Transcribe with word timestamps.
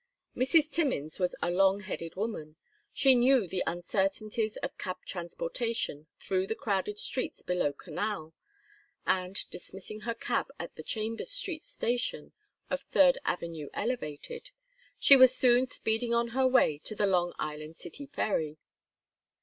Mrs. 0.35 0.67
Timmins 0.71 1.19
was 1.19 1.35
a 1.43 1.51
long 1.51 1.81
headed 1.81 2.15
woman. 2.15 2.55
She 2.91 3.13
knew 3.13 3.45
the 3.47 3.61
uncertainties 3.67 4.57
of 4.63 4.75
cab 4.79 4.97
transportation 5.05 6.07
through 6.19 6.47
the 6.47 6.55
crowded 6.55 6.97
streets 6.97 7.43
below 7.43 7.71
Canal, 7.71 8.33
and 9.05 9.37
dismissing 9.51 9.99
her 9.99 10.15
cab 10.15 10.47
at 10.57 10.73
the 10.75 10.81
Chambers 10.81 11.29
Street 11.29 11.63
station 11.63 12.31
of 12.67 12.79
the 12.79 12.87
Third 12.87 13.19
Avenue 13.25 13.69
Elevated, 13.75 14.49
she 14.97 15.15
was 15.15 15.35
soon 15.35 15.67
speeding 15.67 16.15
on 16.15 16.29
her 16.29 16.47
way 16.47 16.79
to 16.79 16.95
the 16.95 17.05
Long 17.05 17.33
Island 17.37 17.77
City 17.77 18.07
ferry. 18.07 18.57